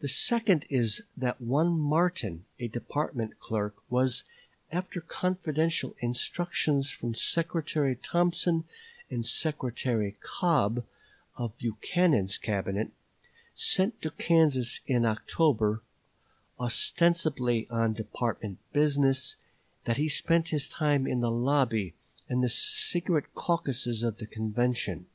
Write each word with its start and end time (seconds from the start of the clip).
The 0.00 0.08
second 0.08 0.66
is 0.70 1.02
that 1.16 1.40
one 1.40 1.78
Martin, 1.78 2.46
a 2.58 2.66
department 2.66 3.38
clerk, 3.38 3.76
was, 3.88 4.24
after 4.72 5.00
confidential 5.00 5.94
instructions 6.00 6.90
from 6.90 7.14
Secretary 7.14 7.94
Thompson 7.94 8.64
and 9.08 9.24
Secretary 9.24 10.16
Cobb, 10.20 10.84
of 11.36 11.56
Buchanan's 11.58 12.38
Cabinet, 12.38 12.90
sent 13.54 14.02
to 14.02 14.10
Kansas 14.10 14.80
in 14.88 15.06
October, 15.06 15.80
ostensibly 16.58 17.68
on 17.70 17.92
department 17.92 18.58
business; 18.72 19.36
that 19.84 19.96
he 19.96 20.08
spent 20.08 20.48
his 20.48 20.66
time 20.66 21.06
in 21.06 21.20
the 21.20 21.30
lobby 21.30 21.94
and 22.28 22.42
the 22.42 22.48
secret 22.48 23.32
caucuses 23.36 24.02
of 24.02 24.16
the 24.16 24.26
convention. 24.26 25.06